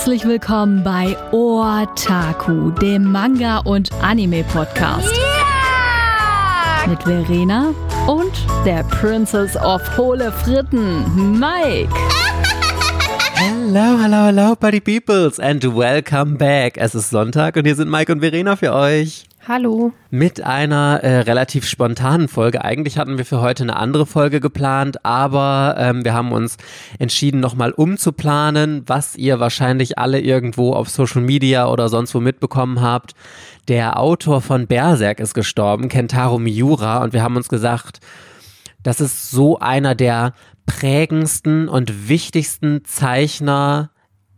[0.00, 5.14] Herzlich willkommen bei Otaku, dem Manga- und Anime-Podcast.
[5.14, 6.86] Yeah!
[6.88, 7.74] Mit Verena
[8.06, 8.32] und
[8.64, 11.94] der Princess of Hohle Fritten, Mike.
[13.42, 16.76] Hello, hello, hello, Buddy Peoples and welcome back.
[16.76, 19.24] Es ist Sonntag und hier sind Mike und Verena für euch.
[19.48, 19.92] Hallo.
[20.10, 22.62] Mit einer äh, relativ spontanen Folge.
[22.62, 26.58] Eigentlich hatten wir für heute eine andere Folge geplant, aber ähm, wir haben uns
[26.98, 32.82] entschieden, nochmal umzuplanen, was ihr wahrscheinlich alle irgendwo auf Social Media oder sonst wo mitbekommen
[32.82, 33.14] habt.
[33.68, 38.00] Der Autor von Berserk ist gestorben, Kentaro Miura, und wir haben uns gesagt,
[38.82, 40.34] das ist so einer der
[40.70, 43.90] prägendsten und wichtigsten Zeichner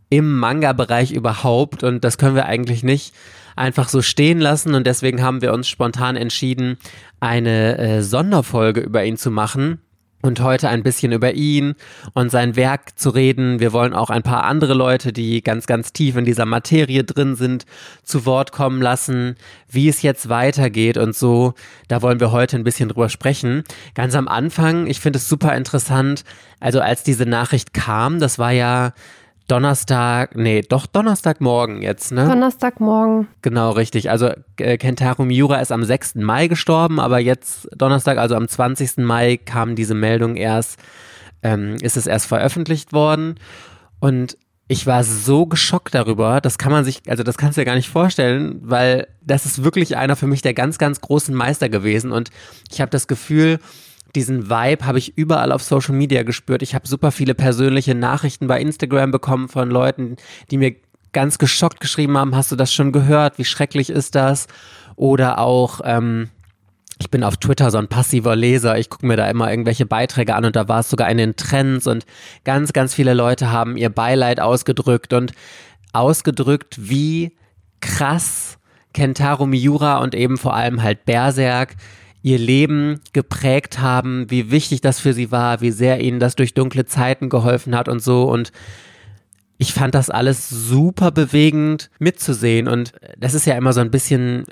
[0.09, 1.83] im Manga-Bereich überhaupt.
[1.83, 3.13] Und das können wir eigentlich nicht
[3.55, 4.73] einfach so stehen lassen.
[4.73, 6.77] Und deswegen haben wir uns spontan entschieden,
[7.19, 9.79] eine äh, Sonderfolge über ihn zu machen
[10.23, 11.75] und heute ein bisschen über ihn
[12.13, 13.59] und sein Werk zu reden.
[13.59, 17.35] Wir wollen auch ein paar andere Leute, die ganz, ganz tief in dieser Materie drin
[17.35, 17.65] sind,
[18.03, 19.35] zu Wort kommen lassen,
[19.69, 21.53] wie es jetzt weitergeht und so.
[21.89, 23.63] Da wollen wir heute ein bisschen drüber sprechen.
[23.95, 26.23] Ganz am Anfang, ich finde es super interessant,
[26.61, 28.93] also als diese Nachricht kam, das war ja
[29.47, 32.25] Donnerstag, nee, doch Donnerstagmorgen jetzt, ne?
[32.25, 33.27] Donnerstagmorgen.
[33.41, 34.09] Genau, richtig.
[34.09, 36.15] Also äh, Kentaro Miura ist am 6.
[36.15, 38.97] Mai gestorben, aber jetzt Donnerstag, also am 20.
[38.97, 40.79] Mai kam diese Meldung erst,
[41.41, 43.35] ähm, ist es erst veröffentlicht worden.
[43.99, 44.37] Und
[44.69, 47.75] ich war so geschockt darüber, das kann man sich, also das kannst du dir gar
[47.75, 52.11] nicht vorstellen, weil das ist wirklich einer für mich der ganz, ganz großen Meister gewesen.
[52.11, 52.29] Und
[52.71, 53.59] ich habe das Gefühl,
[54.15, 56.61] diesen Vibe habe ich überall auf Social Media gespürt.
[56.61, 60.17] Ich habe super viele persönliche Nachrichten bei Instagram bekommen von Leuten,
[60.51, 60.75] die mir
[61.13, 63.37] ganz geschockt geschrieben haben, hast du das schon gehört?
[63.37, 64.47] Wie schrecklich ist das?
[64.95, 66.29] Oder auch, ähm,
[66.99, 68.77] ich bin auf Twitter so ein passiver Leser.
[68.77, 71.35] Ich gucke mir da immer irgendwelche Beiträge an und da war es sogar in den
[71.35, 72.05] Trends und
[72.43, 75.33] ganz, ganz viele Leute haben ihr Beileid ausgedrückt und
[75.91, 77.35] ausgedrückt, wie
[77.79, 78.57] krass
[78.93, 81.75] Kentaro Miura und eben vor allem halt Berserk
[82.23, 86.53] ihr Leben geprägt haben, wie wichtig das für sie war, wie sehr ihnen das durch
[86.53, 88.23] dunkle Zeiten geholfen hat und so.
[88.23, 88.51] Und
[89.57, 92.67] ich fand das alles super bewegend mitzusehen.
[92.67, 94.45] Und das ist ja immer so ein bisschen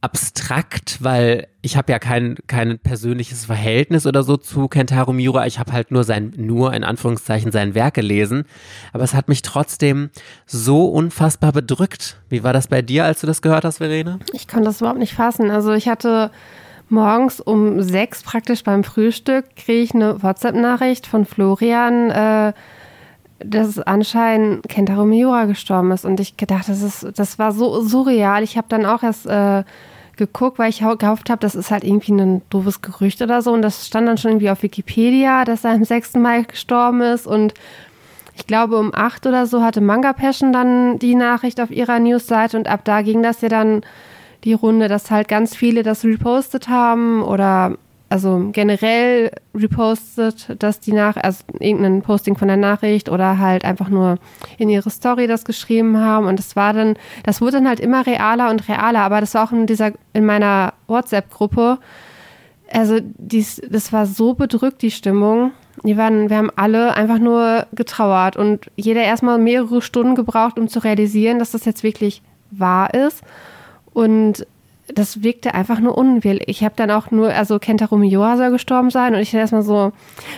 [0.00, 5.46] abstrakt, weil ich habe ja kein, kein persönliches Verhältnis oder so zu Kentaro Miura.
[5.46, 8.44] Ich habe halt nur sein, nur in Anführungszeichen sein Werk gelesen.
[8.92, 10.10] Aber es hat mich trotzdem
[10.46, 12.20] so unfassbar bedrückt.
[12.28, 14.18] Wie war das bei dir, als du das gehört hast, Verena?
[14.32, 15.50] Ich konnte das überhaupt nicht fassen.
[15.50, 16.30] Also ich hatte
[16.90, 22.52] morgens um sechs praktisch beim Frühstück kriege ich eine WhatsApp-Nachricht von Florian, äh,
[23.40, 26.04] dass anscheinend Kentaro Miura gestorben ist.
[26.04, 28.42] Und ich gedacht, das ist, das war so surreal.
[28.42, 29.64] Ich habe dann auch erst äh,
[30.16, 33.52] geguckt, weil ich gehofft habe, das ist halt irgendwie ein doofes Gerücht oder so.
[33.52, 36.14] Und das stand dann schon irgendwie auf Wikipedia, dass er am 6.
[36.14, 37.26] Mai gestorben ist.
[37.26, 37.54] Und
[38.38, 42.56] ich glaube, um acht oder so hatte Manga Passion dann die Nachricht auf ihrer Newsseite
[42.56, 43.82] und ab da ging das ja dann
[44.48, 47.76] die Runde, dass halt ganz viele das repostet haben oder
[48.08, 53.90] also generell repostet, dass die nach, also irgendein Posting von der Nachricht oder halt einfach
[53.90, 54.16] nur
[54.56, 58.06] in ihre Story das geschrieben haben und das war dann, das wurde dann halt immer
[58.06, 61.78] realer und realer, aber das war auch in dieser, in meiner WhatsApp-Gruppe,
[62.72, 65.52] also dies, das war so bedrückt, die Stimmung.
[65.84, 70.68] Die waren, wir haben alle einfach nur getrauert und jeder erstmal mehrere Stunden gebraucht, um
[70.68, 72.20] zu realisieren, dass das jetzt wirklich
[72.50, 73.22] wahr ist.
[73.98, 74.46] Und
[74.86, 76.44] das wirkte einfach nur unwillig.
[76.46, 79.62] Ich habe dann auch nur, also Kentaro Miura soll gestorben sein und ich dann erstmal
[79.62, 79.90] so,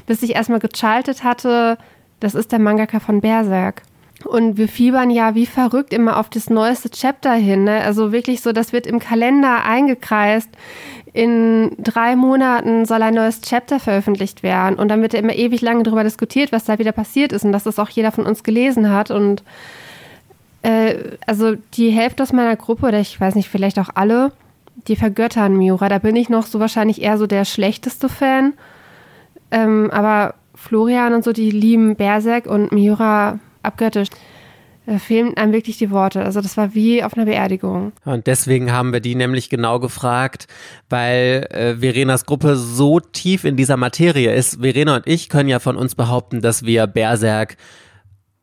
[0.07, 1.77] bis ich erstmal geschaltet hatte,
[2.21, 3.83] das ist der Mangaka von Berserk.
[4.25, 7.65] Und wir fiebern ja wie verrückt immer auf das neueste Chapter hin.
[7.65, 7.83] Ne?
[7.83, 10.49] Also wirklich so, das wird im Kalender eingekreist.
[11.13, 14.79] In drei Monaten soll ein neues Chapter veröffentlicht werden.
[14.79, 17.53] Und dann wird ja immer ewig lange darüber diskutiert, was da wieder passiert ist und
[17.53, 19.11] dass das auch jeder von uns gelesen hat.
[19.11, 19.43] Und
[20.63, 24.33] äh, also die Hälfte aus meiner Gruppe, oder ich weiß nicht, vielleicht auch alle,
[24.89, 25.89] die vergöttern Miura.
[25.89, 28.55] Da bin ich noch so wahrscheinlich eher so der schlechteste Fan.
[29.51, 34.09] Ähm, aber Florian und so, die lieben Berserk und Miura abgöttisch.
[34.87, 36.25] Da fehlen einem wirklich die Worte.
[36.25, 37.93] Also das war wie auf einer Beerdigung.
[38.05, 40.47] Und deswegen haben wir die nämlich genau gefragt,
[40.89, 44.61] weil äh, Verenas Gruppe so tief in dieser Materie ist.
[44.61, 47.57] Verena und ich können ja von uns behaupten, dass wir Berserk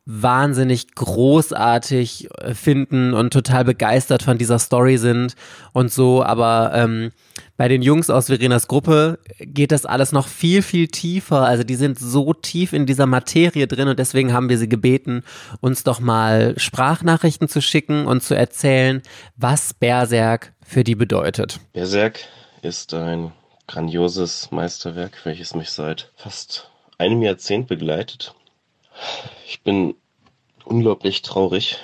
[0.09, 5.35] wahnsinnig großartig äh, finden und total begeistert von dieser Story sind
[5.73, 7.11] und so, aber ähm,
[7.57, 11.45] bei den Jungs aus Verenas Gruppe geht das alles noch viel, viel tiefer.
[11.45, 15.23] Also die sind so tief in dieser Materie drin und deswegen haben wir sie gebeten,
[15.59, 19.01] uns doch mal Sprachnachrichten zu schicken und zu erzählen,
[19.35, 21.59] was Berserk für die bedeutet.
[21.73, 22.19] Berserk
[22.61, 23.33] ist ein
[23.67, 28.33] grandioses Meisterwerk, welches mich seit fast einem Jahrzehnt begleitet.
[29.45, 29.95] Ich bin
[30.65, 31.77] unglaublich traurig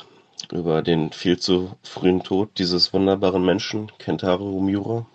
[0.51, 5.05] über den viel zu frühen Tod dieses wunderbaren Menschen, Kentaro Miura,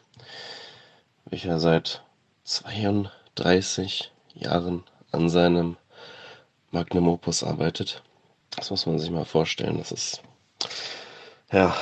[1.27, 2.03] welcher seit
[2.45, 5.77] 32 Jahren an seinem
[6.71, 8.03] Magnum Opus arbeitet.
[8.57, 9.79] Das muss man sich mal vorstellen.
[9.79, 10.23] Das ist,
[11.53, 11.77] ja,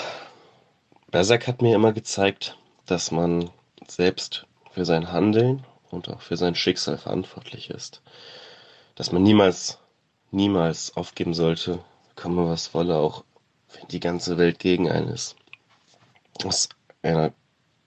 [1.10, 3.50] Berserk hat mir immer gezeigt, dass man
[3.88, 8.02] selbst für sein Handeln und auch für sein Schicksal verantwortlich ist.
[8.94, 9.78] Dass man niemals,
[10.30, 11.80] niemals aufgeben sollte,
[12.14, 13.24] komme was wolle, auch
[13.74, 15.36] wenn die ganze Welt gegen einen ist.
[16.44, 16.68] Aus
[17.02, 17.32] einer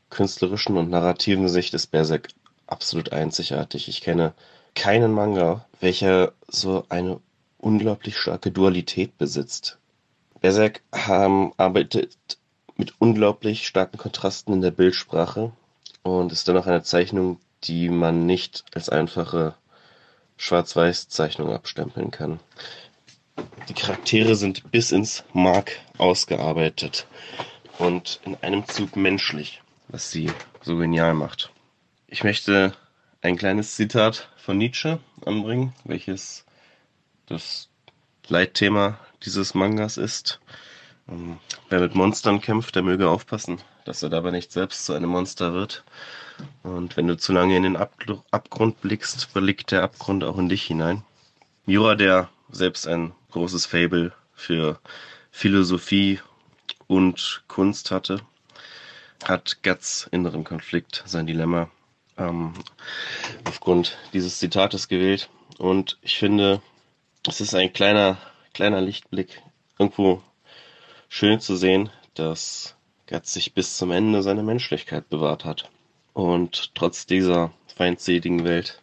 [0.10, 2.30] künstlerischen und narrativen Sicht ist Berserk
[2.68, 3.88] absolut einzigartig.
[3.88, 4.34] Ich kenne
[4.76, 7.20] keinen Manga, welcher so eine
[7.58, 9.78] unglaublich starke Dualität besitzt.
[10.42, 12.18] Berserk ähm, arbeitet
[12.78, 15.52] mit unglaublich starken Kontrasten in der Bildsprache
[16.04, 19.56] und ist dennoch eine Zeichnung, die man nicht als einfache
[20.40, 22.40] Schwarz-Weiß-Zeichnung abstempeln kann.
[23.68, 27.06] Die Charaktere sind bis ins Mark ausgearbeitet
[27.78, 30.32] und in einem Zug menschlich, was sie
[30.62, 31.52] so genial macht.
[32.08, 32.74] Ich möchte
[33.22, 36.46] ein kleines Zitat von Nietzsche anbringen, welches
[37.28, 37.70] das
[38.28, 40.40] Leitthema dieses Mangas ist.
[41.10, 41.40] Ähm,
[41.70, 45.54] wer mit Monstern kämpft, der möge aufpassen, dass er dabei nicht selbst zu einem Monster
[45.54, 45.84] wird.
[46.64, 47.94] Und wenn du zu lange in den Ab
[48.32, 51.04] Abgrund blickst, blickt der Abgrund auch in dich hinein.
[51.66, 54.80] Jura, der selbst ein großes Fable für
[55.32, 56.20] Philosophie
[56.88, 58.22] und Kunst hatte,
[59.24, 61.70] hat Guts inneren Konflikt, sein Dilemma,
[62.18, 62.54] ähm,
[63.46, 65.30] aufgrund dieses Zitates gewählt.
[65.58, 66.62] Und ich finde,
[67.28, 68.18] es ist ein kleiner,
[68.54, 69.42] kleiner Lichtblick,
[69.78, 70.24] irgendwo
[71.10, 72.76] schön zu sehen, dass
[73.08, 75.70] Guts sich bis zum Ende seine Menschlichkeit bewahrt hat
[76.14, 78.82] und trotz dieser feindseligen Welt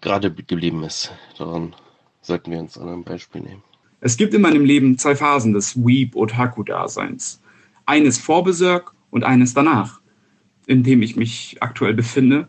[0.00, 1.12] gerade geblieben ist.
[1.38, 1.74] Daran
[2.20, 3.62] sollten wir uns an einem Beispiel nehmen.
[4.00, 7.40] Es gibt in meinem Leben zwei Phasen des Weep- und Haku-Daseins.
[7.86, 10.00] Eines vor Berserk und eines danach,
[10.66, 12.48] in dem ich mich aktuell befinde.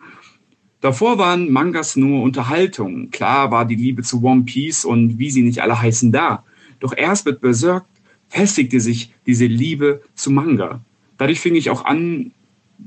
[0.81, 3.09] Davor waren Mangas nur Unterhaltung.
[3.09, 6.43] Klar war die Liebe zu One Piece und wie sie nicht alle heißen da.
[6.79, 7.85] Doch erst mit Berserk
[8.27, 10.81] festigte sich diese Liebe zu Manga.
[11.17, 12.33] Dadurch fing ich auch an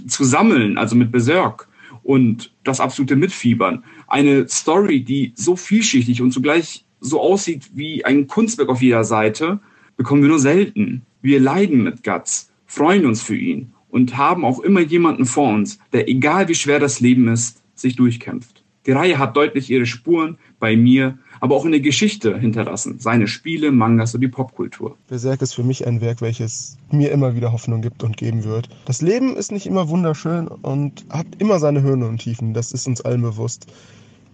[0.06, 1.68] zu sammeln, also mit Berserk
[2.02, 3.84] und das absolute Mitfiebern.
[4.06, 9.60] Eine Story, die so vielschichtig und zugleich so aussieht wie ein Kunstwerk auf jeder Seite,
[9.96, 11.02] bekommen wir nur selten.
[11.22, 15.78] Wir leiden mit Guts, freuen uns für ihn und haben auch immer jemanden vor uns,
[15.92, 18.64] der, egal wie schwer das Leben ist, sich durchkämpft.
[18.86, 22.98] Die Reihe hat deutlich ihre Spuren bei mir, aber auch in der Geschichte hinterlassen.
[22.98, 24.96] Seine Spiele, Mangas und die Popkultur.
[25.08, 28.68] Berserk ist für mich ein Werk, welches mir immer wieder Hoffnung gibt und geben wird.
[28.84, 32.54] Das Leben ist nicht immer wunderschön und hat immer seine Höhen und Tiefen.
[32.54, 33.66] Das ist uns allen bewusst.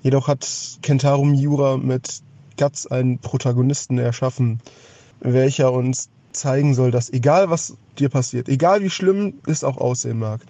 [0.02, 0.46] Jedoch hat
[0.82, 2.22] Kentaro Miura mit
[2.58, 4.60] Guts einen Protagonisten erschaffen,
[5.20, 10.18] welcher uns zeigen soll, dass egal was dir passiert, egal wie schlimm es auch aussehen
[10.18, 10.40] mag,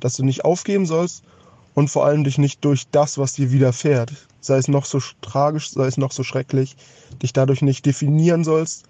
[0.00, 1.24] dass du nicht aufgeben sollst
[1.74, 5.70] und vor allem dich nicht durch das, was dir widerfährt, sei es noch so tragisch,
[5.70, 6.76] sei es noch so schrecklich,
[7.22, 8.84] dich dadurch nicht definieren sollst,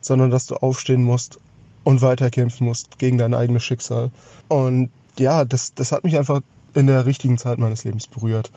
[0.00, 1.38] sondern dass du aufstehen musst
[1.84, 4.10] und weiterkämpfen musst gegen dein eigenes Schicksal.
[4.48, 6.40] Und ja, das, das hat mich einfach
[6.74, 8.50] in der richtigen Zeit meines Lebens berührt.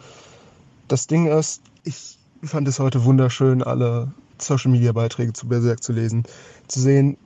[0.88, 5.94] Das Ding ist, ich fand es heute wunderschön, alle Social Media Beiträge zu Berserk zu
[5.94, 6.23] lesen,
[6.68, 7.18] zu sehen,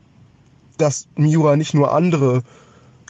[0.77, 2.43] dass Miura nicht nur andere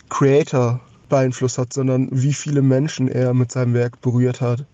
[0.10, 0.80] Creator
[1.16, 4.66] beeinflusst hat, sondern wie viele Menschen er mit seinem Werk berührt hat.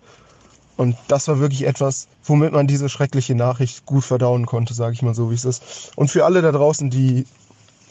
[0.76, 5.04] Und das war wirklich etwas, womit man diese schreckliche Nachricht gut verdauen konnte, sage ich
[5.04, 5.92] mal so, wie es ist.
[5.96, 7.28] Und für alle da draußen, die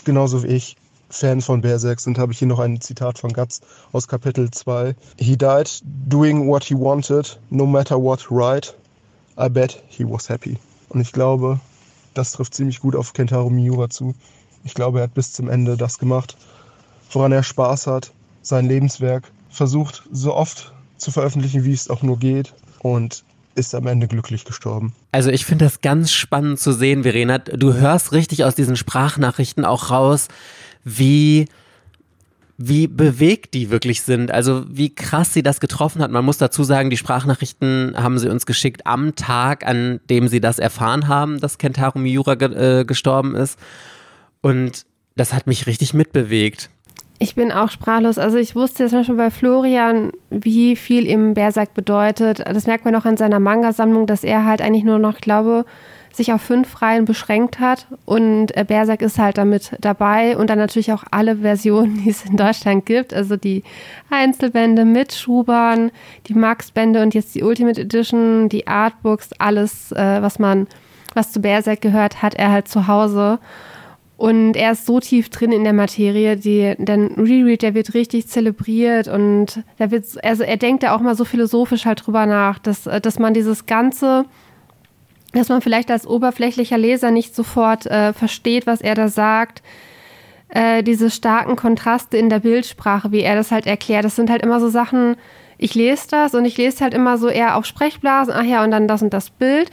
[0.04, 0.76] genauso wie ich
[1.10, 3.60] Fans von Berserk sind, habe ich hier noch ein Zitat von Guts
[3.92, 4.96] aus Kapitel 2.
[5.20, 8.74] He died doing what he wanted, no matter what right.
[9.38, 10.58] I bet he was happy.
[10.88, 11.60] Und ich glaube,
[12.14, 14.14] das trifft ziemlich gut auf Kentaro Miura zu.
[14.64, 16.36] Ich glaube, er hat bis zum Ende das gemacht,
[17.12, 22.18] woran er Spaß hat, sein Lebenswerk versucht so oft zu veröffentlichen, wie es auch nur
[22.18, 24.94] geht und ist am Ende glücklich gestorben.
[25.12, 27.38] Also ich finde das ganz spannend zu sehen, Verena.
[27.38, 30.28] Du hörst richtig aus diesen Sprachnachrichten auch raus,
[30.84, 31.46] wie
[32.62, 36.10] wie bewegt die wirklich sind, also wie krass sie das getroffen hat.
[36.10, 40.42] Man muss dazu sagen, die Sprachnachrichten haben sie uns geschickt am Tag, an dem sie
[40.42, 43.58] das erfahren haben, dass Kentaro Miura ge äh, gestorben ist.
[44.42, 44.84] Und
[45.16, 46.68] das hat mich richtig mitbewegt.
[47.22, 48.16] Ich bin auch sprachlos.
[48.16, 52.40] Also ich wusste jetzt schon bei Florian, wie viel ihm Berserk bedeutet.
[52.40, 55.66] Das merkt man auch an seiner Manga-Sammlung, dass er halt eigentlich nur noch, glaube
[56.12, 57.86] sich auf fünf Reihen beschränkt hat.
[58.04, 60.36] Und äh, Berserk ist halt damit dabei.
[60.36, 63.12] Und dann natürlich auch alle Versionen, die es in Deutschland gibt.
[63.12, 63.62] Also die
[64.08, 65.90] Einzelbände mit Schubern,
[66.26, 70.66] die Max-Bände und jetzt die Ultimate Edition, die Artbooks, alles, äh, was man
[71.14, 73.40] was zu Berserk gehört, hat er halt zu Hause.
[74.20, 78.28] Und er ist so tief drin in der Materie, die, dann Reread, der wird richtig
[78.28, 82.58] zelebriert und da wird, also er denkt da auch mal so philosophisch halt drüber nach,
[82.58, 84.26] dass, dass man dieses ganze,
[85.32, 89.62] dass man vielleicht als oberflächlicher Leser nicht sofort äh, versteht, was er da sagt.
[90.50, 94.42] Äh, diese starken Kontraste in der Bildsprache, wie er das halt erklärt, das sind halt
[94.42, 95.16] immer so Sachen,
[95.56, 98.70] ich lese das und ich lese halt immer so eher auf Sprechblasen, ach ja, und
[98.70, 99.70] dann das und das Bild.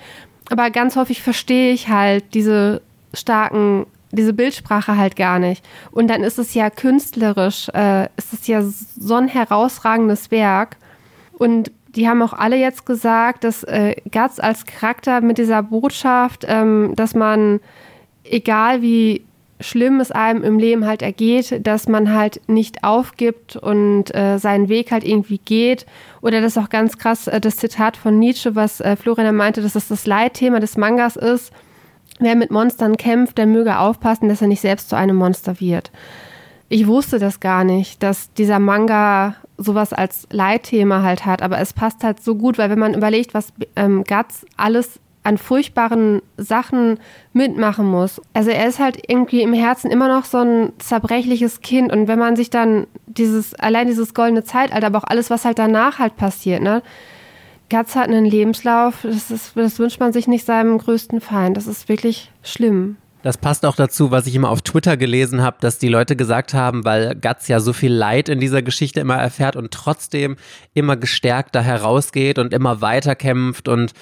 [0.49, 2.81] Aber ganz häufig verstehe ich halt diese
[3.13, 5.63] starken diese Bildsprache halt gar nicht.
[5.91, 10.77] Und dann ist es ja künstlerisch, äh, ist es ja so ein herausragendes Werk.
[11.37, 16.45] Und die haben auch alle jetzt gesagt, dass äh, Guts als Charakter mit dieser Botschaft,
[16.47, 17.59] ähm, dass man,
[18.23, 19.25] egal wie
[19.59, 24.69] schlimm es einem im Leben halt ergeht, dass man halt nicht aufgibt und äh, seinen
[24.69, 25.87] Weg halt irgendwie geht.
[26.21, 29.61] Oder das ist auch ganz krass, äh, das Zitat von Nietzsche, was äh, Florian meinte,
[29.61, 31.51] dass das das Leitthema des Mangas ist
[32.19, 35.91] Wer mit Monstern kämpft, der möge aufpassen, dass er nicht selbst zu einem Monster wird.
[36.69, 41.73] Ich wusste das gar nicht, dass dieser Manga sowas als Leitthema halt hat, aber es
[41.73, 46.99] passt halt so gut, weil wenn man überlegt, was ähm, Guts alles an furchtbaren Sachen
[47.33, 48.21] mitmachen muss.
[48.33, 52.17] Also er ist halt irgendwie im Herzen immer noch so ein zerbrechliches Kind und wenn
[52.17, 56.15] man sich dann dieses, allein dieses goldene Zeitalter, aber auch alles, was halt danach halt
[56.15, 56.81] passiert, ne,
[57.69, 61.57] Gatz hat einen Lebenslauf, das, ist, das wünscht man sich nicht seinem größten Feind.
[61.57, 62.97] Das ist wirklich schlimm.
[63.23, 66.53] Das passt auch dazu, was ich immer auf Twitter gelesen habe, dass die Leute gesagt
[66.53, 70.37] haben, weil Gatz ja so viel Leid in dieser Geschichte immer erfährt und trotzdem
[70.73, 73.93] immer gestärkter herausgeht und immer weiter kämpft und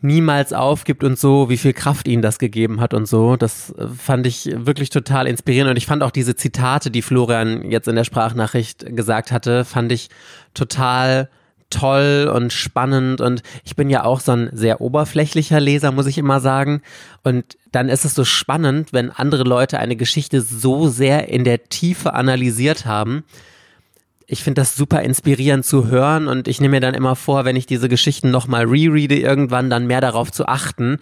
[0.00, 3.36] niemals aufgibt und so, wie viel Kraft ihnen das gegeben hat und so.
[3.36, 7.70] Das äh, fand ich wirklich total inspirierend und ich fand auch diese Zitate, die Florian
[7.70, 10.08] jetzt in der Sprachnachricht gesagt hatte, fand ich
[10.54, 11.28] total
[11.70, 16.18] toll und spannend und ich bin ja auch so ein sehr oberflächlicher Leser, muss ich
[16.18, 16.82] immer sagen.
[17.24, 21.64] Und dann ist es so spannend, wenn andere Leute eine Geschichte so sehr in der
[21.64, 23.24] Tiefe analysiert haben.
[24.26, 27.56] Ich finde das super inspirierend zu hören und ich nehme mir dann immer vor, wenn
[27.56, 30.98] ich diese Geschichten nochmal rereade, irgendwann dann mehr darauf zu achten.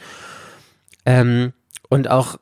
[1.07, 1.53] Ähm,
[1.89, 2.37] und auch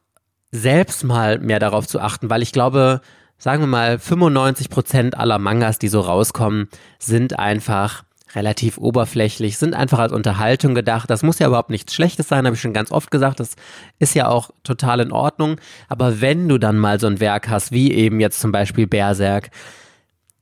[0.51, 3.01] selbst mal mehr darauf zu achten, weil ich glaube,
[3.39, 9.75] sagen wir mal, 95 Prozent aller Mangas, die so rauskommen, sind einfach relativ oberflächlich, sind
[9.75, 11.11] einfach als Unterhaltung gedacht.
[11.11, 13.41] Das muss ja überhaupt nichts Schlechtes sein, habe ich schon ganz oft gesagt.
[13.41, 13.57] Das
[13.99, 15.57] ist ja auch total in Ordnung.
[15.89, 19.51] Aber wenn du dann mal so ein Werk hast, wie eben jetzt zum Beispiel Berserk,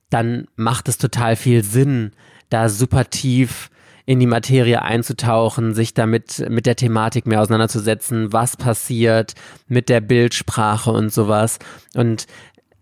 [0.08, 2.12] dann macht es total viel Sinn,
[2.48, 3.70] da super tief
[4.06, 9.34] in die Materie einzutauchen, sich damit mit der Thematik mehr auseinanderzusetzen, was passiert
[9.68, 11.60] mit der Bildsprache und sowas.
[11.94, 12.26] Und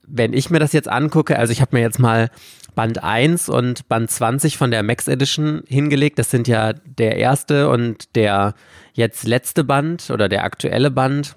[0.06, 2.30] wenn ich mir das jetzt angucke, also ich habe mir jetzt mal
[2.78, 6.16] Band 1 und Band 20 von der Max Edition hingelegt.
[6.16, 8.54] Das sind ja der erste und der
[8.92, 11.34] jetzt letzte Band oder der aktuelle Band.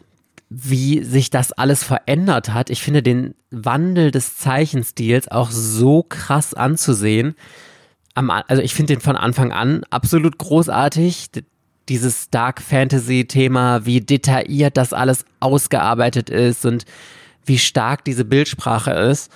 [0.52, 2.70] Wie sich das alles verändert hat.
[2.70, 7.34] Ich finde den Wandel des Zeichenstils auch so krass anzusehen.
[8.14, 11.32] also ich finde den von Anfang an absolut großartig.
[11.90, 16.86] Dieses Dark Fantasy Thema, wie detailliert das alles ausgearbeitet ist und
[17.44, 19.32] wie stark diese Bildsprache ist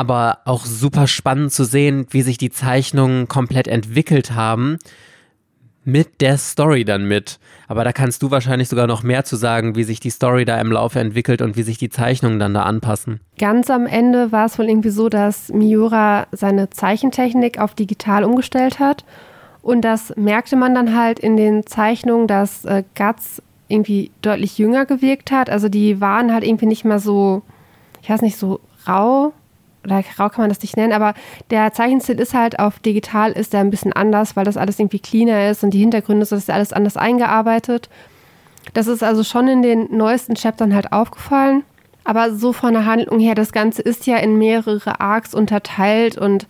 [0.00, 4.78] aber auch super spannend zu sehen, wie sich die Zeichnungen komplett entwickelt haben
[5.84, 7.38] mit der Story dann mit.
[7.68, 10.58] Aber da kannst du wahrscheinlich sogar noch mehr zu sagen, wie sich die Story da
[10.58, 13.20] im Laufe entwickelt und wie sich die Zeichnungen dann da anpassen.
[13.38, 18.78] Ganz am Ende war es wohl irgendwie so, dass Miura seine Zeichentechnik auf digital umgestellt
[18.78, 19.04] hat.
[19.60, 24.86] Und das merkte man dann halt in den Zeichnungen, dass äh, Guts irgendwie deutlich jünger
[24.86, 25.50] gewirkt hat.
[25.50, 27.42] Also die waren halt irgendwie nicht mehr so,
[28.00, 29.34] ich weiß nicht, so rau,
[29.84, 31.14] oder rau kann man das nicht nennen, aber
[31.50, 34.98] der Zeichenstil ist halt auf digital ist er ein bisschen anders, weil das alles irgendwie
[34.98, 37.88] cleaner ist und die Hintergründe so, das alles anders eingearbeitet.
[38.74, 41.64] Das ist also schon in den neuesten Chaptern halt aufgefallen.
[42.04, 46.46] Aber so von der Handlung her, das Ganze ist ja in mehrere Arcs unterteilt und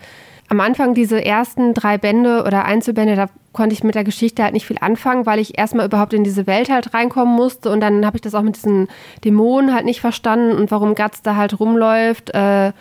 [0.48, 4.52] am Anfang diese ersten drei Bände oder Einzelbände, da konnte ich mit der Geschichte halt
[4.52, 8.04] nicht viel anfangen, weil ich erstmal überhaupt in diese Welt halt reinkommen musste und dann
[8.04, 8.88] habe ich das auch mit diesen
[9.24, 12.30] Dämonen halt nicht verstanden und warum Guts da halt rumläuft.
[12.34, 12.72] Äh,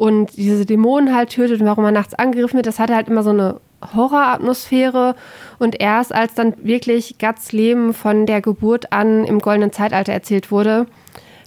[0.00, 3.22] und diese Dämonen halt tötet und warum er nachts angegriffen wird, das hatte halt immer
[3.22, 3.60] so eine
[3.94, 5.14] Horroratmosphäre.
[5.58, 10.50] Und erst als dann wirklich Guts Leben von der Geburt an im goldenen Zeitalter erzählt
[10.50, 10.86] wurde,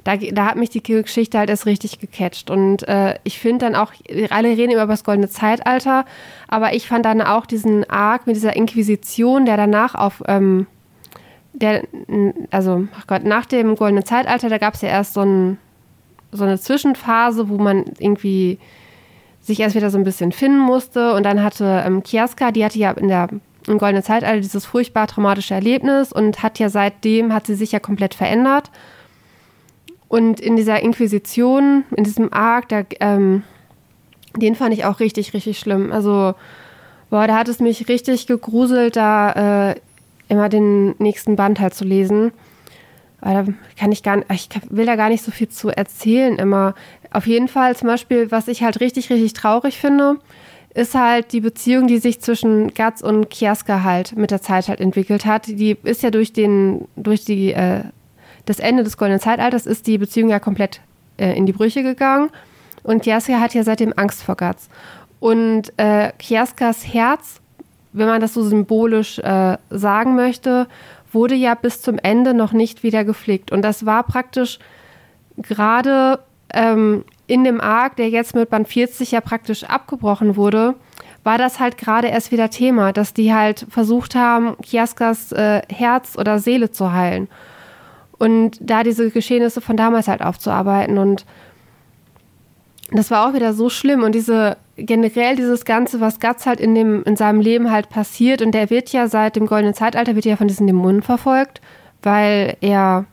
[0.04, 2.52] da, da hat mich die Geschichte halt erst richtig gecatcht.
[2.52, 3.92] Und äh, ich finde dann auch,
[4.30, 6.06] alle reden immer über das goldene Zeitalter,
[6.48, 10.68] aber ich fand dann auch diesen Arc mit dieser Inquisition, der danach auf, ähm,
[11.54, 11.86] der,
[12.52, 15.58] also, ach Gott, nach dem goldenen Zeitalter, da gab es ja erst so ein
[16.34, 18.60] so eine Zwischenphase, wo man irgendwie
[19.42, 21.14] sich erst wieder so ein bisschen finden musste.
[21.14, 23.30] Und dann hatte ähm, Kiaska, die hatte ja in der
[23.68, 27.80] im Goldenen Zeitalter dieses furchtbar traumatische Erlebnis und hat ja seitdem, hat sie sich ja
[27.80, 28.70] komplett verändert.
[30.08, 33.44] Und in dieser Inquisition, in diesem Arc, da, ähm,
[34.36, 35.92] den fand ich auch richtig, richtig schlimm.
[35.92, 36.36] Also,
[37.10, 39.76] boah, da hat es mich richtig gegruselt, da äh,
[40.28, 42.32] immer den nächsten Band halt zu lesen.
[43.24, 43.46] Da
[43.78, 46.76] kann ich gar ich will da gar nicht so viel zu erzählen immer.
[47.12, 50.18] Auf jeden Fall zum Beispiel, was ich halt richtig, richtig traurig finde,
[50.74, 54.80] ist halt die Beziehung, die sich zwischen Gatz und Kiaska halt mit der Zeit halt
[54.80, 55.48] entwickelt hat.
[55.48, 57.84] Die ist ja durch den, durch die, äh,
[58.46, 60.82] das Ende des Goldenen Zeitalters ist die Beziehung ja komplett
[61.18, 62.30] äh, in die Brüche gegangen.
[62.82, 64.68] Und Kiaska hat ja seitdem Angst vor Gatz.
[65.20, 67.40] Und äh, Kiaskas Herz,
[67.94, 70.68] wenn man das so symbolisch äh, sagen möchte,
[71.14, 73.52] wurde ja bis zum Ende noch nicht wieder gepflegt.
[73.52, 74.60] Und das war praktisch
[75.38, 76.20] gerade
[76.54, 80.76] ähm, in dem Arc, der jetzt mit Band 40 ja praktisch abgebrochen wurde,
[81.24, 86.18] war das halt gerade erst wieder Thema, dass die halt versucht haben, Kiaskas äh, Herz
[86.18, 87.30] oder Seele zu heilen.
[88.18, 90.98] Und da diese Geschehnisse von damals halt aufzuarbeiten.
[90.98, 91.26] Und
[92.98, 94.04] das war auch wieder so schlimm.
[94.04, 98.42] Und diese generell dieses Ganze, was Guts halt in, dem, in seinem Leben halt passiert,
[98.42, 101.62] und der wird ja seit dem Goldenen Zeitalter, wird ja von diesen Dämonen verfolgt,
[102.02, 103.06] weil er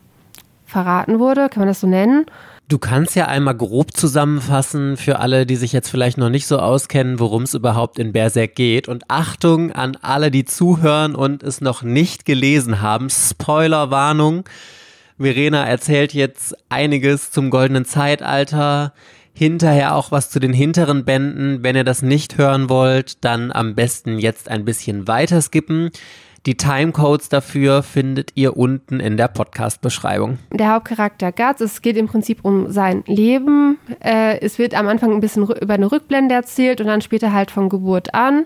[0.66, 2.26] verraten wurde, kann man das so nennen.
[2.68, 6.60] Du kannst ja einmal grob zusammenfassen für alle, die sich jetzt vielleicht noch nicht so
[6.60, 8.86] auskennen, worum es überhaupt in Berserk geht.
[8.86, 13.10] Und Achtung an alle, die zuhören und es noch nicht gelesen haben.
[13.10, 14.44] Spoilerwarnung.
[15.18, 18.92] Verena erzählt jetzt einiges zum goldenen Zeitalter.
[19.40, 21.62] Hinterher auch was zu den hinteren Bänden.
[21.62, 25.88] Wenn ihr das nicht hören wollt, dann am besten jetzt ein bisschen weiter skippen.
[26.44, 30.36] Die Timecodes dafür findet ihr unten in der Podcast-Beschreibung.
[30.52, 33.78] Der Hauptcharakter Guts, es geht im Prinzip um sein Leben.
[34.04, 37.50] Äh, es wird am Anfang ein bisschen über eine Rückblende erzählt und dann später halt
[37.50, 38.44] von Geburt an.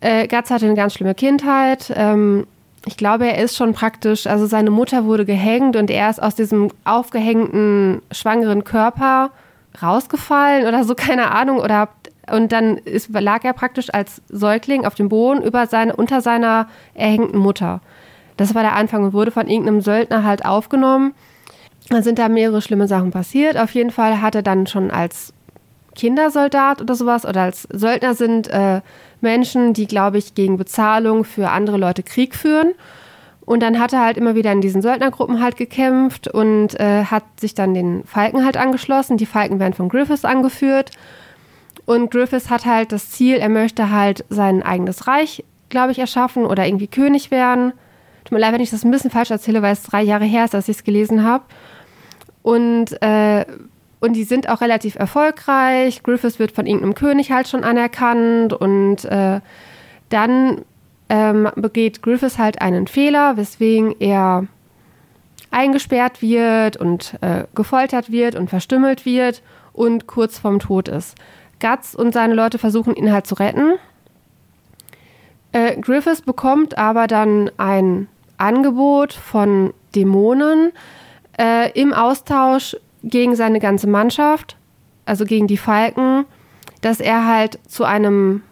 [0.00, 1.92] Äh, Guts hatte eine ganz schlimme Kindheit.
[1.96, 2.46] Ähm,
[2.86, 6.36] ich glaube, er ist schon praktisch, also seine Mutter wurde gehängt und er ist aus
[6.36, 9.32] diesem aufgehängten, schwangeren Körper
[9.80, 11.88] rausgefallen oder so, keine Ahnung, oder
[12.30, 16.68] und dann ist, lag er praktisch als Säugling auf dem Boden über seine, unter seiner
[16.94, 17.80] erhängten Mutter.
[18.36, 21.12] Das war der Anfang und wurde von irgendeinem Söldner halt aufgenommen.
[21.88, 23.56] Dann sind da mehrere schlimme Sachen passiert.
[23.56, 25.32] Auf jeden Fall hat er dann schon als
[25.96, 28.80] Kindersoldat oder sowas oder als Söldner sind äh,
[29.20, 32.72] Menschen, die, glaube ich, gegen Bezahlung für andere Leute Krieg führen.
[33.46, 37.24] Und dann hat er halt immer wieder in diesen Söldnergruppen halt gekämpft und äh, hat
[37.40, 39.16] sich dann den Falken halt angeschlossen.
[39.16, 40.90] Die Falken werden von Griffiths angeführt.
[41.86, 46.44] Und Griffiths hat halt das Ziel, er möchte halt sein eigenes Reich, glaube ich, erschaffen
[46.44, 47.72] oder irgendwie König werden.
[48.24, 50.44] Tut mir leid, wenn ich das ein bisschen falsch erzähle, weil es drei Jahre her
[50.44, 51.44] ist, dass ich es gelesen habe.
[52.42, 53.44] Und, äh,
[54.00, 56.02] und die sind auch relativ erfolgreich.
[56.02, 58.52] Griffiths wird von irgendeinem König halt schon anerkannt.
[58.52, 59.40] Und äh,
[60.10, 60.62] dann
[61.10, 64.46] ähm, begeht Griffiths halt einen Fehler, weswegen er
[65.50, 69.42] eingesperrt wird und äh, gefoltert wird und verstümmelt wird
[69.72, 71.16] und kurz vorm Tod ist.
[71.60, 73.74] Guts und seine Leute versuchen ihn halt zu retten.
[75.50, 78.06] Äh, Griffiths bekommt aber dann ein
[78.38, 80.70] Angebot von Dämonen
[81.36, 84.56] äh, im Austausch gegen seine ganze Mannschaft,
[85.06, 86.24] also gegen die Falken,
[86.82, 88.42] dass er halt zu einem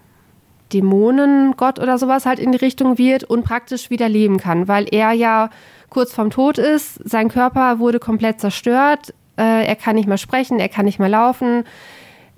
[0.73, 5.13] Dämonengott oder sowas halt in die Richtung wird und praktisch wieder leben kann, weil er
[5.13, 5.51] ja
[5.91, 10.61] kurz vorm Tod ist, sein Körper wurde komplett zerstört, äh, er kann nicht mehr sprechen,
[10.61, 11.65] er kann nicht mehr laufen,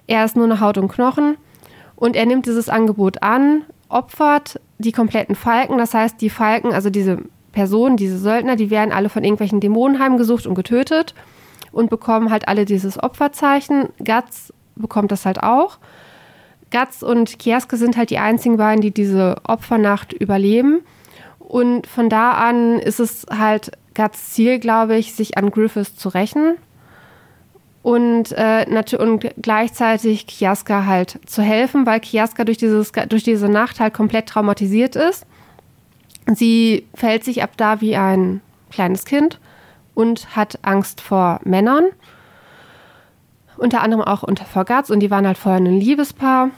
[0.06, 1.36] er ist nur noch Haut und Knochen
[1.96, 5.78] und er nimmt dieses Angebot an, opfert die kompletten Falken.
[5.78, 7.18] Das heißt, die Falken, also diese
[7.52, 11.14] Personen, diese Söldner, die werden alle von irgendwelchen Dämonen heimgesucht und getötet
[11.72, 13.88] und bekommen halt alle dieses Opferzeichen.
[13.98, 15.78] Guts bekommt das halt auch.
[16.70, 20.80] Guts und Kieske sind halt die einzigen beiden, die diese Opfernacht überleben.
[21.38, 26.08] Und von da an ist es halt Guts Ziel, glaube ich, sich an Griffiths zu
[26.10, 26.56] rächen
[27.82, 28.66] und, äh,
[28.98, 34.96] und gleichzeitig Kiaska halt zu helfen, weil Kiaska durch, durch diese Nacht halt komplett traumatisiert
[34.96, 35.26] ist.
[36.26, 39.40] Sie fällt sich ab da wie ein kleines Kind
[39.94, 41.84] und hat Angst vor Männern.
[43.60, 46.48] Unter anderem auch unter vor Guts und die waren halt vorher ein Liebespaar.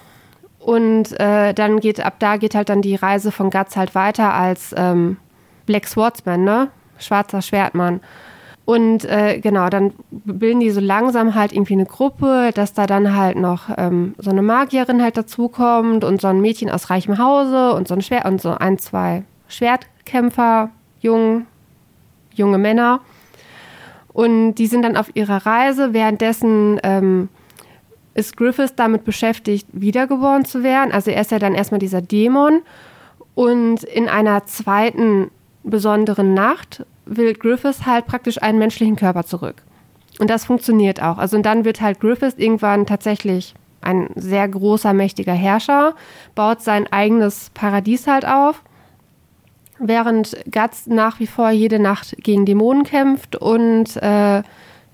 [0.60, 4.32] Und äh, dann geht ab da geht halt dann die Reise von Guts halt weiter
[4.32, 5.16] als ähm,
[5.66, 6.68] Black Swordsman, ne?
[6.98, 8.00] Schwarzer Schwertmann.
[8.64, 13.16] Und äh, genau, dann bilden die so langsam halt irgendwie eine Gruppe, dass da dann
[13.16, 17.72] halt noch ähm, so eine Magierin halt dazukommt und so ein Mädchen aus reichem Hause
[17.72, 21.46] und so ein Schwert und so ein, zwei Schwertkämpfer, jung,
[22.32, 23.00] junge Männer.
[24.12, 25.92] Und die sind dann auf ihrer Reise.
[25.92, 27.28] Währenddessen ähm,
[28.14, 30.92] ist Griffiths damit beschäftigt, wiedergeboren zu werden.
[30.92, 32.62] Also er ist ja dann erstmal dieser Dämon
[33.34, 35.30] Und in einer zweiten
[35.64, 39.62] besonderen Nacht will Griffiths halt praktisch einen menschlichen Körper zurück.
[40.18, 41.18] Und das funktioniert auch.
[41.18, 45.94] Also und dann wird halt Griffiths irgendwann tatsächlich ein sehr großer, mächtiger Herrscher,
[46.34, 48.62] baut sein eigenes Paradies halt auf,
[49.82, 54.42] während Guts nach wie vor jede Nacht gegen Dämonen kämpft und äh,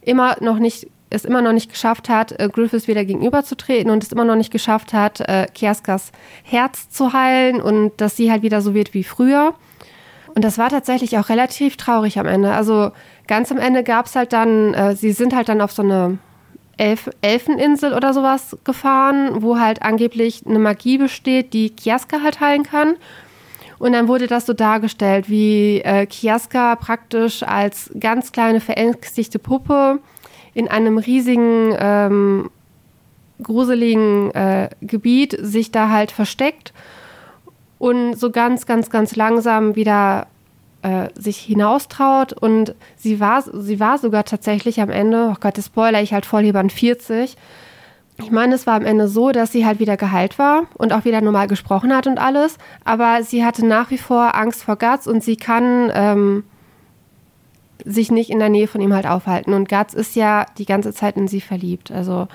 [0.02, 4.12] immer noch nicht es immer noch nicht geschafft hat, äh, Griffiths wieder gegenüberzutreten und es
[4.12, 8.60] immer noch nicht geschafft hat, äh, Kiaskas Herz zu heilen und dass sie halt wieder
[8.60, 9.54] so wird wie früher.
[10.34, 12.52] Und das war tatsächlich auch relativ traurig am Ende.
[12.52, 12.90] Also
[13.26, 16.18] ganz am Ende gab es halt dann, äh, sie sind halt dann auf so eine
[16.76, 22.62] Elf Elfeninsel oder sowas gefahren, wo halt angeblich eine Magie besteht, die Kiaska halt heilen
[22.62, 22.94] kann.
[23.78, 30.00] Und dann wurde das so dargestellt, wie äh, Kiaska praktisch als ganz kleine verängstigte Puppe
[30.54, 32.50] in einem riesigen, ähm,
[33.40, 36.72] gruseligen äh, Gebiet sich da halt versteckt
[37.78, 40.26] und so ganz, ganz, ganz langsam wieder
[40.82, 45.66] äh, sich hinaustraut und sie war, sie war sogar tatsächlich am Ende, oh Gott, das
[45.66, 47.36] spoiler ich halt voll an 40.
[48.20, 51.04] Ich meine, es war am Ende so, dass sie halt wieder geheilt war und auch
[51.04, 55.06] wieder normal gesprochen hat und alles, aber sie hatte nach wie vor Angst vor Guts
[55.06, 56.44] und sie kann ähm,
[57.84, 59.54] sich nicht in der Nähe von ihm halt aufhalten.
[59.54, 61.92] Und Guts ist ja die ganze Zeit in sie verliebt.
[61.92, 62.26] Also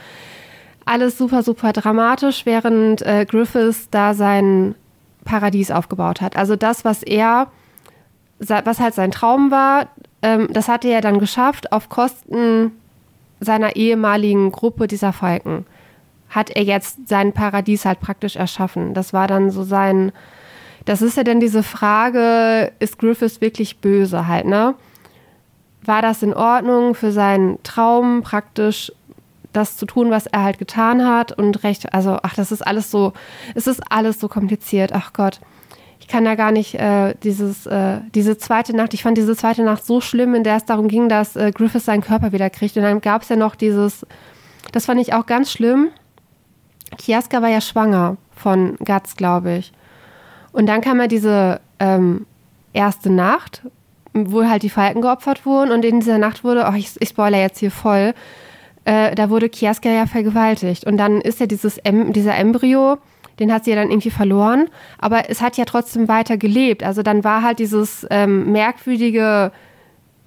[0.85, 4.75] alles super, super dramatisch, während äh, Griffiths da sein
[5.25, 6.35] Paradies aufgebaut hat.
[6.37, 7.47] Also das, was er
[8.39, 9.87] was halt sein Traum war,
[10.21, 12.71] ähm, das hatte er dann geschafft auf Kosten
[13.39, 15.65] seiner ehemaligen Gruppe dieser Falken.
[16.33, 18.93] Hat er jetzt sein Paradies halt praktisch erschaffen.
[18.93, 20.11] Das war dann so sein,
[20.85, 24.75] das ist ja dann diese Frage, ist Griffiths wirklich böse halt, ne?
[25.85, 28.91] War das in Ordnung für seinen Traum praktisch
[29.51, 32.89] das zu tun, was er halt getan hat und recht, also ach, das ist alles
[32.89, 33.13] so,
[33.53, 35.39] es ist alles so kompliziert, ach Gott
[36.03, 39.63] ich kann da gar nicht äh, dieses, äh, diese zweite Nacht, ich fand diese zweite
[39.63, 42.75] Nacht so schlimm, in der es darum ging, dass äh, Griffith seinen Körper wieder kriegt.
[42.75, 44.05] Und dann gab es ja noch dieses,
[44.73, 45.91] das fand ich auch ganz schlimm.
[46.97, 49.71] Kiaska war ja schwanger von Guts, glaube ich.
[50.51, 52.25] Und dann kam ja diese ähm,
[52.73, 53.63] erste Nacht,
[54.13, 55.71] wo halt die Falken geopfert wurden.
[55.71, 58.13] Und in dieser Nacht wurde, oh, ich, ich spoiler jetzt hier voll,
[58.85, 60.85] äh, da wurde Kiaska ja vergewaltigt.
[60.85, 62.97] Und dann ist ja dieses em dieser Embryo
[63.39, 64.69] den hat sie ja dann irgendwie verloren.
[64.97, 66.83] Aber es hat ja trotzdem weiter gelebt.
[66.83, 69.51] Also dann war halt dieses ähm, merkwürdige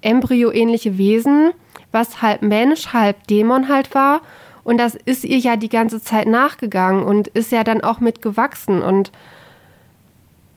[0.01, 1.51] Embryo-ähnliche Wesen,
[1.91, 4.21] was halb Mensch, halb Dämon halt war.
[4.67, 8.81] Und das ist ihr ja die ganze Zeit nachgegangen und ist ja dann auch mitgewachsen.
[8.81, 9.13] Und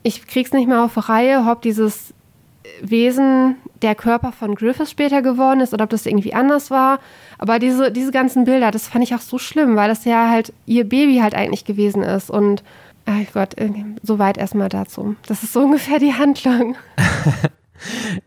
[0.03, 2.13] ich krieg's nicht mehr auf Reihe, ob dieses
[2.81, 6.99] Wesen der Körper von Griffith später geworden ist oder ob das irgendwie anders war.
[7.37, 10.51] Aber diese, diese ganzen Bilder, das fand ich auch so schlimm, weil das ja halt
[10.65, 12.29] ihr Baby halt eigentlich gewesen ist.
[12.29, 12.63] Und,
[13.05, 13.55] ach Gott,
[14.03, 15.15] soweit erstmal dazu.
[15.25, 16.75] Das ist so ungefähr die Handlung.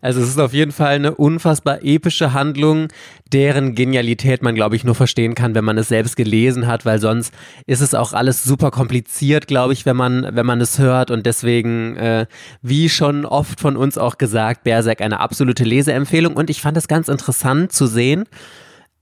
[0.01, 2.87] Also es ist auf jeden Fall eine unfassbar epische Handlung,
[3.31, 6.99] deren Genialität man, glaube ich, nur verstehen kann, wenn man es selbst gelesen hat, weil
[6.99, 7.33] sonst
[7.65, 11.11] ist es auch alles super kompliziert, glaube ich, wenn man, wenn man es hört.
[11.11, 12.27] Und deswegen, äh,
[12.61, 16.35] wie schon oft von uns auch gesagt, Berserk eine absolute Leseempfehlung.
[16.35, 18.25] Und ich fand es ganz interessant zu sehen.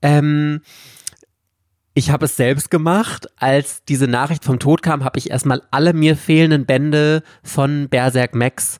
[0.02, 0.60] Ähm,
[1.94, 3.28] ich habe es selbst gemacht.
[3.36, 8.34] Als diese Nachricht vom Tod kam, habe ich erstmal alle mir fehlenden Bände von Berserk
[8.34, 8.78] Max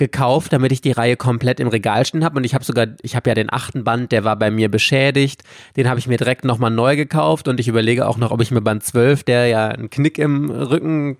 [0.00, 2.38] gekauft, damit ich die Reihe komplett im Regal stehen habe.
[2.38, 5.44] Und ich habe sogar, ich habe ja den achten Band, der war bei mir beschädigt.
[5.76, 8.50] Den habe ich mir direkt nochmal neu gekauft und ich überlege auch noch, ob ich
[8.50, 11.18] mir Band 12, der ja einen Knick im Rücken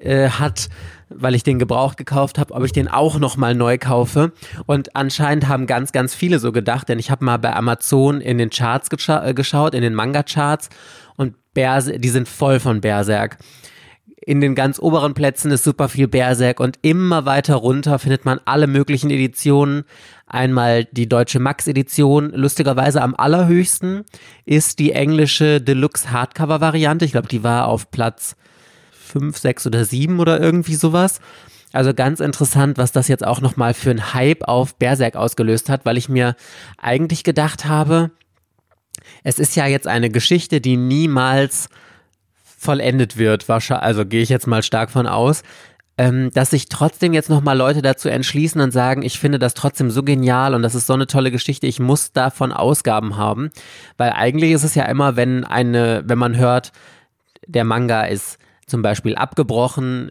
[0.00, 0.68] äh, hat,
[1.08, 4.32] weil ich den gebraucht gekauft habe, ob ich den auch nochmal neu kaufe.
[4.66, 8.36] Und anscheinend haben ganz, ganz viele so gedacht, denn ich habe mal bei Amazon in
[8.36, 10.68] den Charts gescha äh, geschaut, in den Manga-Charts
[11.16, 13.38] und Berse die sind voll von Berserk
[14.28, 18.38] in den ganz oberen Plätzen ist super viel Berserk und immer weiter runter findet man
[18.44, 19.84] alle möglichen Editionen.
[20.26, 24.04] Einmal die deutsche Max-Edition, lustigerweise am allerhöchsten
[24.44, 27.06] ist die englische Deluxe Hardcover-Variante.
[27.06, 28.36] Ich glaube, die war auf Platz
[28.92, 31.20] 5, 6 oder 7 oder irgendwie sowas.
[31.72, 35.86] Also ganz interessant, was das jetzt auch nochmal für einen Hype auf Berserk ausgelöst hat,
[35.86, 36.36] weil ich mir
[36.76, 38.10] eigentlich gedacht habe,
[39.24, 41.70] es ist ja jetzt eine Geschichte, die niemals
[42.58, 45.42] vollendet wird, wahrscheinlich, also gehe ich jetzt mal stark von aus,
[45.96, 49.90] ähm, dass sich trotzdem jetzt nochmal Leute dazu entschließen und sagen, ich finde das trotzdem
[49.90, 53.50] so genial und das ist so eine tolle Geschichte, ich muss davon Ausgaben haben.
[53.96, 56.72] Weil eigentlich ist es ja immer, wenn eine, wenn man hört,
[57.46, 60.10] der Manga ist zum Beispiel abgebrochen,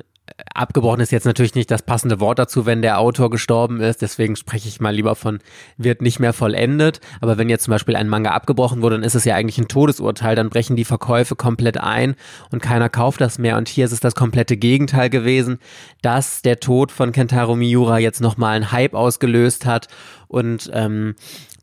[0.53, 4.01] abgebrochen ist jetzt natürlich nicht das passende Wort dazu, wenn der Autor gestorben ist.
[4.01, 5.39] Deswegen spreche ich mal lieber von
[5.77, 6.99] wird nicht mehr vollendet.
[7.21, 9.67] Aber wenn jetzt zum Beispiel ein Manga abgebrochen wurde, dann ist es ja eigentlich ein
[9.67, 10.35] Todesurteil.
[10.35, 12.15] Dann brechen die Verkäufe komplett ein
[12.51, 13.57] und keiner kauft das mehr.
[13.57, 15.59] Und hier ist es das komplette Gegenteil gewesen,
[16.01, 19.87] dass der Tod von Kentaro Miura jetzt nochmal einen Hype ausgelöst hat
[20.27, 21.15] und ähm,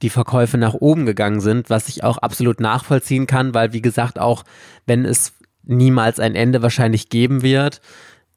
[0.03, 4.18] die Verkäufe nach oben gegangen sind, was ich auch absolut nachvollziehen kann, weil wie gesagt,
[4.18, 4.44] auch
[4.87, 5.33] wenn es
[5.66, 7.81] niemals ein Ende wahrscheinlich geben wird,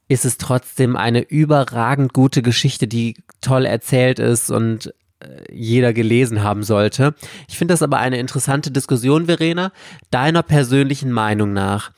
[0.08, 6.44] ist es trotzdem eine überragend gute Geschichte, die toll erzählt ist und äh, jeder gelesen
[6.44, 7.14] haben sollte.
[7.48, 9.72] Ich finde das aber eine interessante Diskussion, Verena.
[10.12, 11.92] Deiner persönlichen Meinung nach,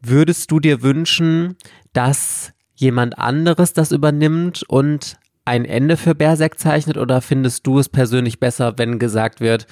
[0.00, 1.56] würdest du dir wünschen,
[1.92, 7.88] dass jemand anderes das übernimmt und ein Ende für Berserk zeichnet oder findest du es
[7.88, 9.66] persönlich besser, wenn gesagt wird,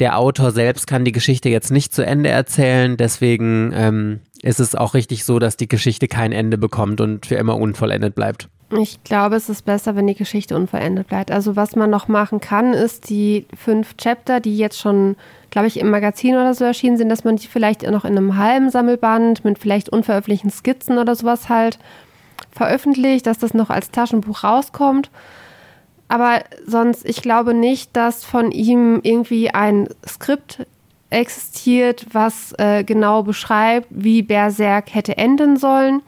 [0.00, 4.74] der Autor selbst kann die Geschichte jetzt nicht zu Ende erzählen, deswegen ähm, ist es
[4.74, 8.48] auch richtig so, dass die Geschichte kein Ende bekommt und für immer unvollendet bleibt.
[8.70, 11.30] Ich glaube, es ist besser, wenn die Geschichte unvollendet bleibt.
[11.30, 15.16] Also was man noch machen kann, ist die fünf Chapter, die jetzt schon,
[15.50, 18.36] glaube ich, im Magazin oder so erschienen sind, dass man die vielleicht noch in einem
[18.36, 21.78] halben Sammelband mit vielleicht unveröffentlichten Skizzen oder sowas halt
[22.50, 25.10] veröffentlicht, dass das noch als Taschenbuch rauskommt.
[26.08, 30.66] Aber sonst, ich glaube nicht, dass von ihm irgendwie ein Skript
[31.10, 36.02] existiert, was äh, genau beschreibt, wie Berserk hätte enden sollen.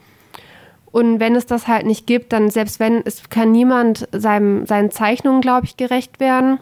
[0.92, 4.90] Und wenn es das halt nicht gibt, dann selbst wenn, es kann niemand seinem, seinen
[4.90, 6.58] Zeichnungen, glaube ich, gerecht werden.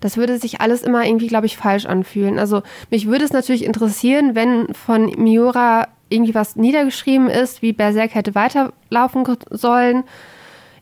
[0.00, 2.38] Das würde sich alles immer irgendwie, glaube ich, falsch anfühlen.
[2.38, 8.14] Also mich würde es natürlich interessieren, wenn von Miura irgendwie was niedergeschrieben ist, wie Berserk
[8.14, 10.04] hätte weiterlaufen sollen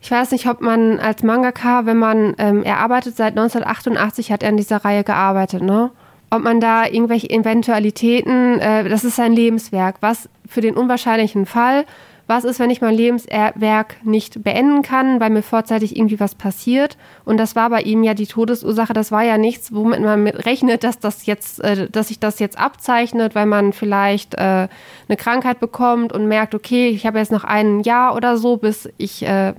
[0.01, 4.43] ich weiß nicht, ob man als Mangaka, wenn man, ähm, er arbeitet seit 1988, hat
[4.43, 5.91] er in dieser Reihe gearbeitet, ne?
[6.29, 11.85] Ob man da irgendwelche Eventualitäten, äh, das ist sein Lebenswerk, was für den unwahrscheinlichen Fall,
[12.27, 16.97] was ist, wenn ich mein Lebenswerk nicht beenden kann, weil mir vorzeitig irgendwie was passiert.
[17.23, 18.91] Und das war bei ihm ja die Todesursache.
[18.91, 22.59] Das war ja nichts, womit man rechnet, dass das jetzt, äh, dass sich das jetzt
[22.59, 24.67] abzeichnet, weil man vielleicht äh,
[25.07, 28.89] eine Krankheit bekommt und merkt, okay, ich habe jetzt noch ein Jahr oder so, bis
[28.97, 29.53] ich äh,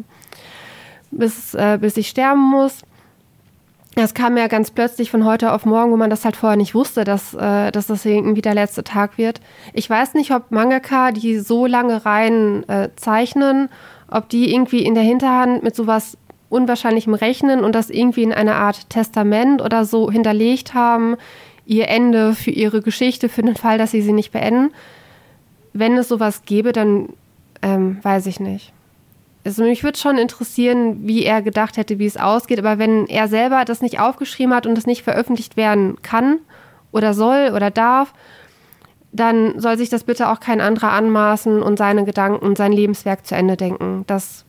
[1.11, 2.83] bis, äh, bis ich sterben muss.
[3.95, 6.75] Das kam ja ganz plötzlich von heute auf morgen, wo man das halt vorher nicht
[6.75, 9.41] wusste, dass, äh, dass das irgendwie der letzte Tag wird.
[9.73, 13.69] Ich weiß nicht, ob Mangaka, die so lange Reihen äh, zeichnen,
[14.09, 16.17] ob die irgendwie in der Hinterhand mit sowas
[16.49, 21.17] Unwahrscheinlichem rechnen und das irgendwie in einer Art Testament oder so hinterlegt haben,
[21.67, 24.73] ihr Ende für ihre Geschichte, für den Fall, dass sie sie nicht beenden.
[25.73, 27.11] Wenn es sowas gäbe, dann
[27.63, 28.73] ähm, weiß ich nicht.
[29.45, 32.59] Also mich würde schon interessieren, wie er gedacht hätte, wie es ausgeht.
[32.59, 36.39] Aber wenn er selber das nicht aufgeschrieben hat und das nicht veröffentlicht werden kann
[36.93, 38.13] oder soll oder darf,
[39.13, 43.27] dann soll sich das bitte auch kein anderer anmaßen und seine Gedanken und sein Lebenswerk
[43.27, 44.05] zu Ende denken.
[44.07, 44.45] Das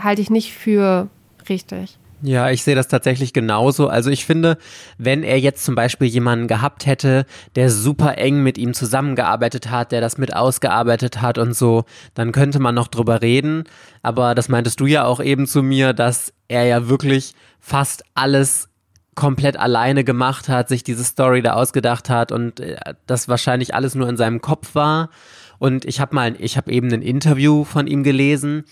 [0.00, 1.08] halte ich nicht für
[1.48, 1.98] richtig.
[2.24, 3.88] Ja, ich sehe das tatsächlich genauso.
[3.88, 4.56] Also ich finde,
[4.96, 9.90] wenn er jetzt zum Beispiel jemanden gehabt hätte, der super eng mit ihm zusammengearbeitet hat,
[9.90, 13.64] der das mit ausgearbeitet hat und so, dann könnte man noch drüber reden.
[14.02, 18.68] Aber das meintest du ja auch eben zu mir, dass er ja wirklich fast alles
[19.16, 23.96] komplett alleine gemacht hat, sich diese Story da ausgedacht hat und äh, das wahrscheinlich alles
[23.96, 25.10] nur in seinem Kopf war.
[25.58, 28.64] Und ich habe mal, ich habe eben ein Interview von ihm gelesen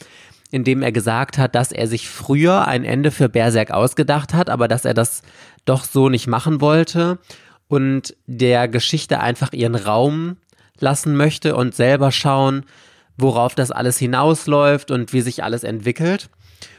[0.50, 4.50] in dem er gesagt hat, dass er sich früher ein Ende für Berserk ausgedacht hat,
[4.50, 5.22] aber dass er das
[5.64, 7.18] doch so nicht machen wollte
[7.68, 10.36] und der Geschichte einfach ihren Raum
[10.78, 12.64] lassen möchte und selber schauen,
[13.16, 16.30] worauf das alles hinausläuft und wie sich alles entwickelt.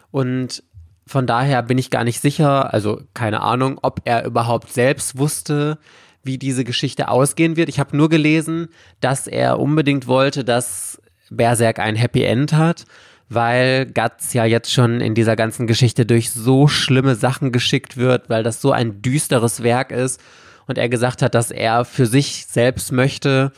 [0.09, 0.63] Und
[1.07, 5.77] von daher bin ich gar nicht sicher, also keine Ahnung, ob er überhaupt selbst wusste,
[6.23, 7.69] wie diese Geschichte ausgehen wird.
[7.69, 12.85] Ich habe nur gelesen, dass er unbedingt wollte, dass Berserk ein Happy End hat
[13.33, 18.29] weil Guts ja jetzt schon in dieser ganzen Geschichte durch so schlimme Sachen geschickt wird,
[18.29, 20.19] weil das so ein düsteres Werk ist
[20.67, 23.53] und er gesagt hat, dass er für sich selbst möchte,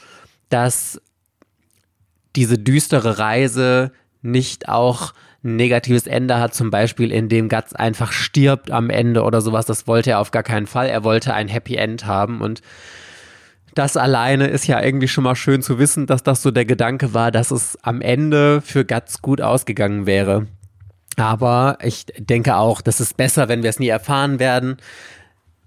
[0.50, 1.02] dass
[2.36, 8.70] diese düstere Reise nicht auch ein negatives Ende hat, zum Beispiel indem Guts einfach stirbt
[8.70, 9.66] am Ende oder sowas.
[9.66, 10.88] Das wollte er auf gar keinen Fall.
[10.88, 12.62] Er wollte ein Happy End haben und
[13.76, 17.14] das alleine ist ja irgendwie schon mal schön zu wissen, dass das so der Gedanke
[17.14, 20.48] war, dass es am Ende für Guts gut ausgegangen wäre.
[21.18, 24.78] Aber ich denke auch, das ist besser, wenn wir es nie erfahren werden,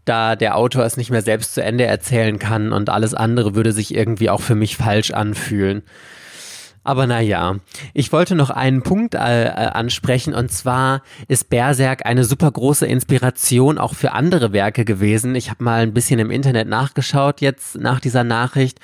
[0.04, 3.72] da der Autor es nicht mehr selbst zu Ende erzählen kann und alles andere würde
[3.72, 5.82] sich irgendwie auch für mich falsch anfühlen.
[6.86, 7.56] Aber naja,
[7.94, 12.86] ich wollte noch einen Punkt äh, äh, ansprechen und zwar ist Berserk eine super große
[12.86, 15.34] Inspiration auch für andere Werke gewesen.
[15.34, 18.78] Ich habe mal ein bisschen im Internet nachgeschaut jetzt nach dieser Nachricht.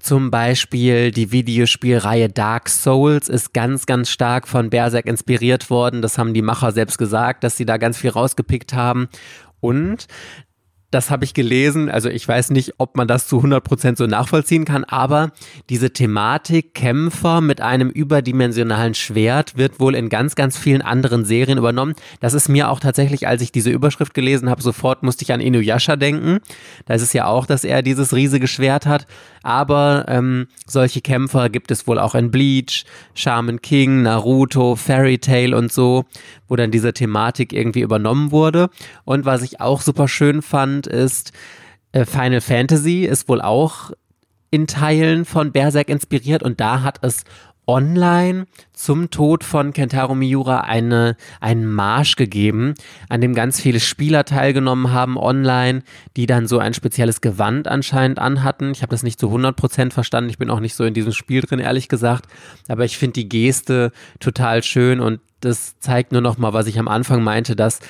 [0.00, 6.02] Zum Beispiel die Videospielreihe Dark Souls ist ganz, ganz stark von Berserk inspiriert worden.
[6.02, 9.08] Das haben die Macher selbst gesagt, dass sie da ganz viel rausgepickt haben.
[9.60, 10.08] Und
[10.90, 11.90] das habe ich gelesen.
[11.90, 15.32] Also ich weiß nicht, ob man das zu 100% so nachvollziehen kann, aber
[15.68, 21.58] diese Thematik Kämpfer mit einem überdimensionalen Schwert wird wohl in ganz, ganz vielen anderen Serien
[21.58, 21.94] übernommen.
[22.20, 25.40] Das ist mir auch tatsächlich, als ich diese Überschrift gelesen habe, sofort musste ich an
[25.40, 26.38] Inuyasha denken.
[26.86, 29.06] Da ist es ja auch, dass er dieses riesige Schwert hat.
[29.46, 35.54] Aber ähm, solche Kämpfer gibt es wohl auch in Bleach, Shaman King, Naruto, Fairy Tail
[35.54, 36.04] und so,
[36.48, 38.70] wo dann diese Thematik irgendwie übernommen wurde.
[39.04, 41.30] Und was ich auch super schön fand, ist,
[41.92, 43.92] äh, Final Fantasy ist wohl auch
[44.50, 47.22] in Teilen von Berserk inspiriert und da hat es
[47.66, 52.74] online zum Tod von Kentaro Miura eine, einen Marsch gegeben,
[53.08, 55.82] an dem ganz viele Spieler teilgenommen haben online,
[56.16, 58.70] die dann so ein spezielles Gewand anscheinend anhatten.
[58.70, 61.40] Ich habe das nicht zu 100% verstanden, ich bin auch nicht so in diesem Spiel
[61.40, 62.26] drin, ehrlich gesagt,
[62.68, 66.78] aber ich finde die Geste total schön und das zeigt nur noch mal, was ich
[66.78, 67.80] am Anfang meinte, dass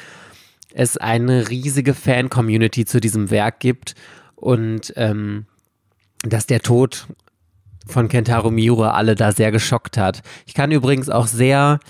[0.73, 3.95] es eine riesige Fan-Community zu diesem Werk gibt
[4.35, 5.47] und ähm,
[6.23, 7.07] dass der Tod
[7.87, 10.23] von Kentaro Miura alle da sehr geschockt hat.
[10.47, 11.81] Ich kann übrigens auch sehr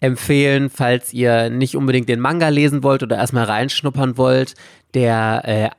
[0.00, 4.54] empfehlen, falls ihr nicht unbedingt den Manga lesen wollt oder erstmal reinschnuppern wollt,
[4.94, 5.70] der äh,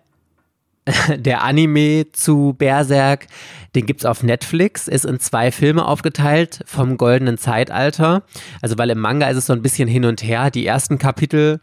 [1.18, 3.28] der Anime zu Berserk,
[3.76, 8.24] den gibt es auf Netflix, ist in zwei Filme aufgeteilt vom goldenen Zeitalter.
[8.62, 10.50] Also weil im Manga ist es so ein bisschen hin und her.
[10.50, 11.60] Die ersten Kapitel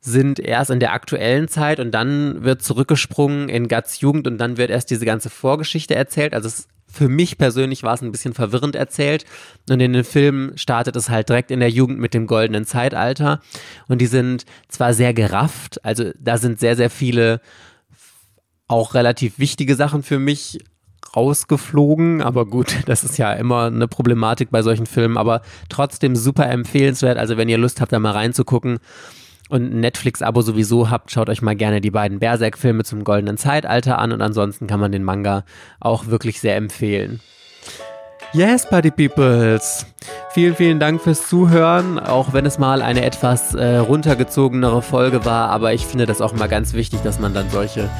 [0.00, 4.56] sind erst in der aktuellen Zeit und dann wird zurückgesprungen in Guts Jugend und dann
[4.56, 6.32] wird erst diese ganze Vorgeschichte erzählt.
[6.32, 9.24] Also es für mich persönlich war es ein bisschen verwirrend erzählt.
[9.68, 13.40] Und in den Filmen startet es halt direkt in der Jugend mit dem goldenen Zeitalter.
[13.88, 17.40] Und die sind zwar sehr gerafft, also da sind sehr, sehr viele
[18.66, 20.60] auch relativ wichtige Sachen für mich
[21.16, 26.48] rausgeflogen, aber gut, das ist ja immer eine Problematik bei solchen Filmen, aber trotzdem super
[26.48, 27.18] empfehlenswert.
[27.18, 28.78] Also wenn ihr Lust habt, da mal reinzugucken,
[29.50, 33.98] und ein Netflix-Abo sowieso habt, schaut euch mal gerne die beiden Berserk-Filme zum goldenen Zeitalter
[33.98, 35.44] an und ansonsten kann man den Manga
[35.80, 37.20] auch wirklich sehr empfehlen.
[38.32, 39.86] Yes, Party Peoples!
[40.32, 45.50] Vielen, vielen Dank fürs Zuhören, auch wenn es mal eine etwas äh, runtergezogenere Folge war,
[45.50, 47.90] aber ich finde das auch mal ganz wichtig, dass man dann solche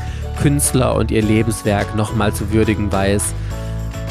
[0.41, 3.35] Künstler und ihr Lebenswerk nochmal zu würdigen weiß.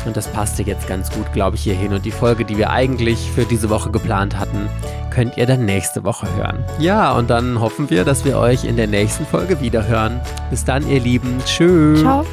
[0.05, 1.93] Und das passte jetzt ganz gut, glaube ich, hierhin.
[1.93, 4.69] Und die Folge, die wir eigentlich für diese Woche geplant hatten,
[5.11, 6.63] könnt ihr dann nächste Woche hören.
[6.79, 10.21] Ja, und dann hoffen wir, dass wir euch in der nächsten Folge wieder hören.
[10.49, 11.37] Bis dann, ihr Lieben.
[11.45, 12.01] Tschüss.
[12.01, 12.25] Ciao.